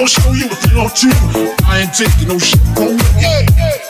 gon' 0.00 0.06
show 0.06 0.32
you 0.32 0.48
what 0.48 0.58
they 0.62 0.70
don't. 0.70 1.64
I 1.66 1.80
ain't 1.82 1.92
taking 1.92 2.28
no 2.28 2.38
shit 2.38 2.60
from 2.74 2.96
you. 3.20 3.89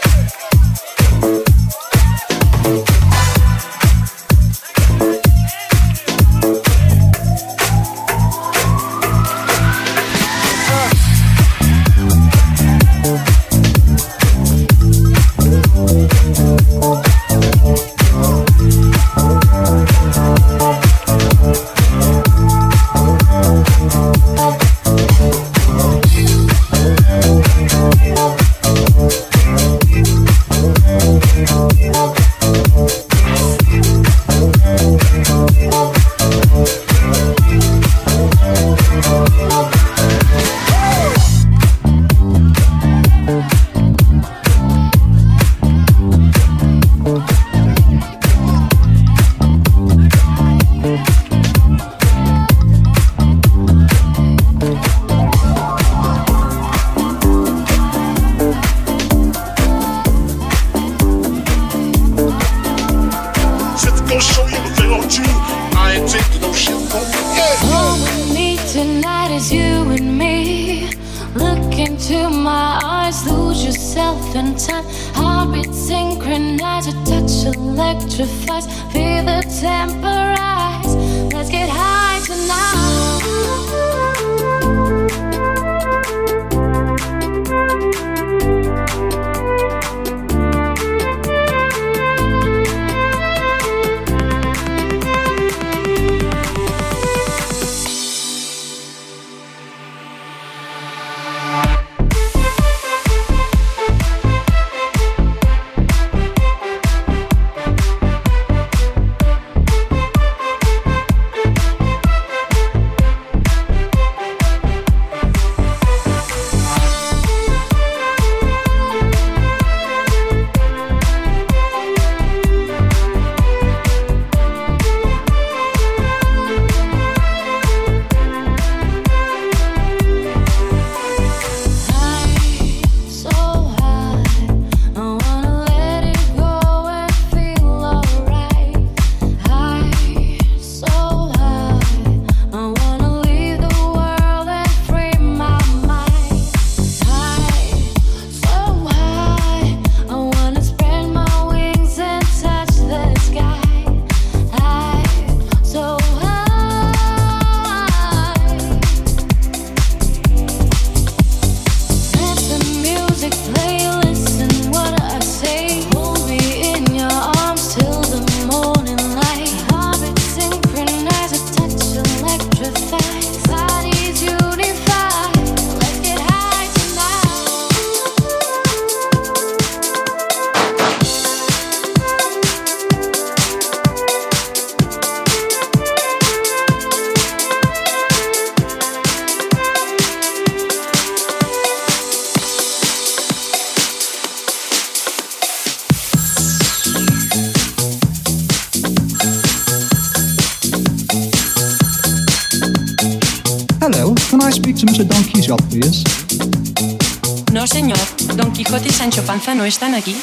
No, 207.53 207.67
señor. 207.67 207.99
Don 208.37 208.53
Quijote 208.53 208.89
y 208.89 208.93
Sancho 208.93 209.23
Panza 209.25 209.55
no 209.55 209.65
están 209.65 209.95
aquí. 209.95 210.17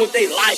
with 0.00 0.12
their 0.12 0.30
life. 0.30 0.57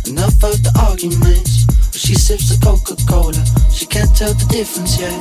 Enough 0.11 0.43
of 0.43 0.61
the 0.61 0.71
arguments. 0.77 1.65
She 1.97 2.15
sips 2.15 2.49
the 2.49 2.59
Coca 2.59 2.97
Cola. 3.07 3.31
She 3.71 3.85
can't 3.85 4.13
tell 4.13 4.33
the 4.33 4.45
difference 4.51 4.99
yet. 4.99 5.15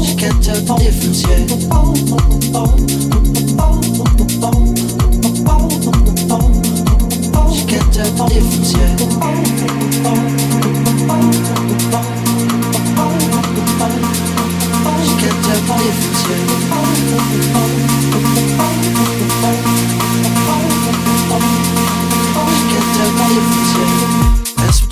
She 0.00 0.16
can't 0.16 0.42
tell 0.42 0.56
the 0.64 0.72
difference 0.80 1.20
yet. 1.28 1.50
She 7.52 7.66
can't 7.68 7.92
tell 7.92 8.08
the 8.16 8.24
difference 8.32 8.72
yet. 8.72 8.98
She 15.04 15.12
can't 15.20 15.44
tell 15.44 15.60
the 15.60 15.74
difference 15.76 16.22
yet. 17.62 17.67